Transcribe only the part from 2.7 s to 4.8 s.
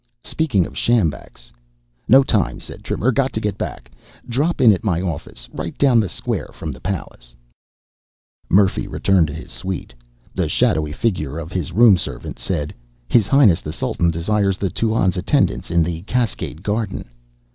Trimmer. "Got to get back. Drop in